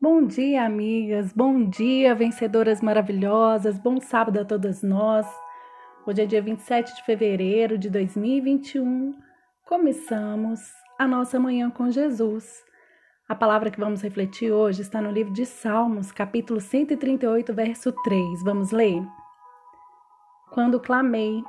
[0.00, 1.32] Bom dia, amigas.
[1.32, 3.78] Bom dia, vencedoras maravilhosas.
[3.78, 5.26] Bom sábado a todas nós.
[6.04, 9.14] Hoje é dia 27 de fevereiro de 2021.
[9.64, 10.60] Começamos
[10.98, 12.62] a nossa manhã com Jesus.
[13.26, 18.42] A palavra que vamos refletir hoje está no livro de Salmos, capítulo 138, verso 3.
[18.44, 19.02] Vamos ler?
[20.52, 21.42] Quando clamei,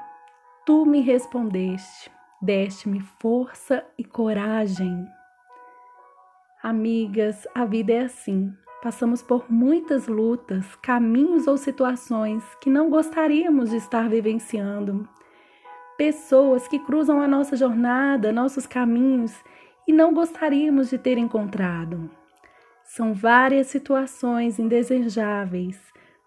[0.66, 2.10] tu me respondeste,
[2.42, 5.06] deste-me força e coragem.
[6.66, 8.52] Amigas, a vida é assim.
[8.82, 15.08] Passamos por muitas lutas, caminhos ou situações que não gostaríamos de estar vivenciando.
[15.96, 19.32] Pessoas que cruzam a nossa jornada, nossos caminhos
[19.88, 22.10] e não gostaríamos de ter encontrado.
[22.84, 25.80] São várias situações indesejáveis,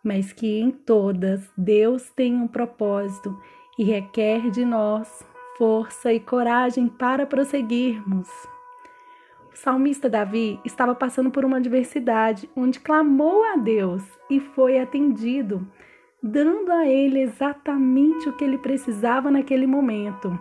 [0.04, 3.36] mas que em todas Deus tem um propósito
[3.76, 5.20] e requer de nós
[5.56, 8.28] força e coragem para prosseguirmos
[9.62, 15.66] salmista Davi estava passando por uma adversidade onde clamou a Deus e foi atendido,
[16.22, 20.38] dando a ele exatamente o que ele precisava naquele momento: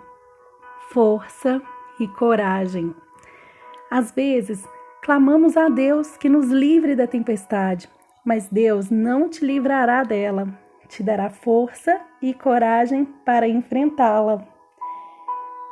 [0.90, 1.62] força
[2.00, 2.94] e coragem.
[3.90, 4.68] Às vezes,
[5.02, 7.90] clamamos a Deus que nos livre da tempestade,
[8.24, 10.48] mas Deus não te livrará dela,
[10.88, 14.57] te dará força e coragem para enfrentá-la.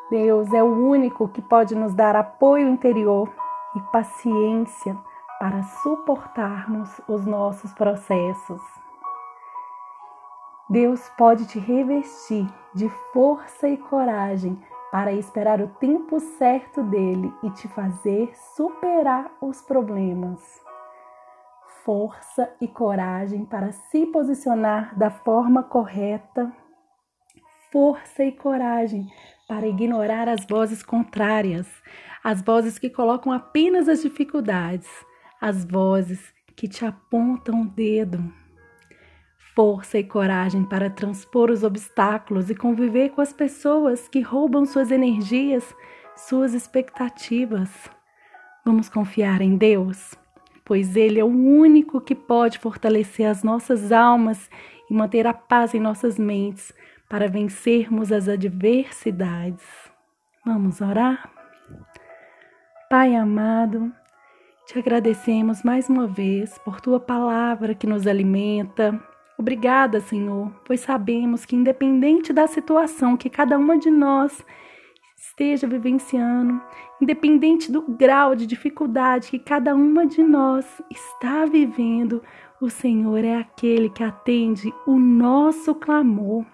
[0.10, 3.28] Deus é o único que pode nos dar apoio interior
[3.76, 4.96] e paciência
[5.40, 8.62] para suportarmos os nossos processos.
[10.70, 14.62] Deus pode te revestir de força e coragem
[14.92, 20.40] para esperar o tempo certo dele e te fazer superar os problemas.
[21.84, 26.52] Força e coragem para se posicionar da forma correta.
[27.72, 29.08] Força e coragem
[29.48, 31.68] para ignorar as vozes contrárias,
[32.24, 34.90] as vozes que colocam apenas as dificuldades,
[35.40, 38.24] as vozes que te apontam o dedo.
[39.54, 44.92] Força e coragem para transpor os obstáculos e conviver com as pessoas que roubam suas
[44.92, 45.74] energias,
[46.16, 47.70] suas expectativas.
[48.66, 50.16] Vamos confiar em Deus,
[50.66, 54.50] pois Ele é o único que pode fortalecer as nossas almas
[54.90, 56.74] e manter a paz em nossas mentes
[57.10, 59.66] para vencermos as adversidades.
[60.46, 61.30] Vamos orar?
[62.90, 63.92] Pai amado,
[64.68, 69.00] te agradecemos mais uma vez por tua palavra que nos alimenta.
[69.38, 74.44] Obrigada, Senhor, pois sabemos que, independente da situação que cada uma de nós
[75.18, 76.62] esteja vivenciando,
[77.02, 82.22] independente do grau de dificuldade que cada uma de nós está vivendo,
[82.62, 86.46] o Senhor é aquele que atende o nosso clamor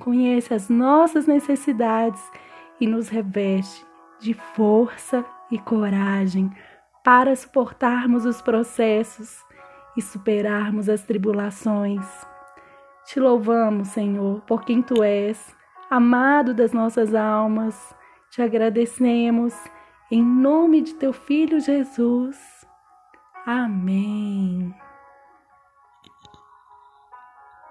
[0.00, 2.20] conhece as nossas necessidades
[2.80, 3.86] e nos reveste
[4.18, 6.50] de força e coragem
[7.04, 9.38] para suportarmos os processos
[9.96, 12.04] e superarmos as tribulações.
[13.06, 15.54] Te louvamos, Senhor, por quem tu és,
[15.88, 17.94] amado das nossas almas.
[18.30, 19.54] Te agradecemos
[20.10, 22.66] em nome de teu filho Jesus.
[23.46, 24.74] Amém.